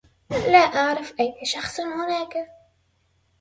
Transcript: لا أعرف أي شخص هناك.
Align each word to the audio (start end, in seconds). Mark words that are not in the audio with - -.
لا 0.31 0.57
أعرف 0.57 1.13
أي 1.19 1.33
شخص 1.45 1.79
هناك. 1.79 2.47